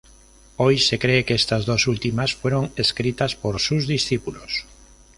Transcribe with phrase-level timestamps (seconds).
[0.57, 4.65] Hoy se cree que estas dos últimas fueron escritas por sus discípulos.